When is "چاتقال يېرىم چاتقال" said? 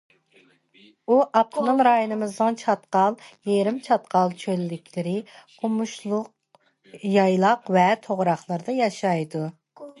2.61-4.33